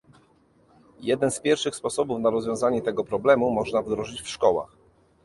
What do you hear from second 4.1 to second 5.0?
w szkołach